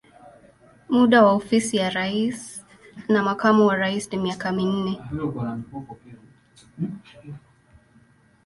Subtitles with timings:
[0.89, 2.65] Muda wa ofisi ya rais
[3.09, 5.01] na makamu wa rais ni miaka minne.